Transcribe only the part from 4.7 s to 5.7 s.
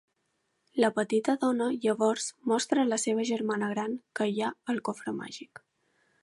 al cofre màgic.